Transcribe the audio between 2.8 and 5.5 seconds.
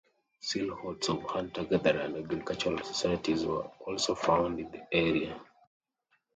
societies were also found in the area.